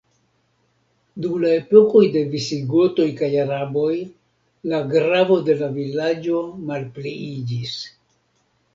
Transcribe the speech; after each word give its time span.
Dum 1.25 1.35
la 1.43 1.51
epokoj 1.57 2.01
de 2.15 2.23
visigotoj 2.31 3.07
kaj 3.21 3.31
araboj, 3.43 3.93
la 4.75 4.83
gravo 4.97 5.41
de 5.51 5.61
la 5.63 5.73
vilaĝo 5.79 6.45
malpliiĝis. 6.73 7.81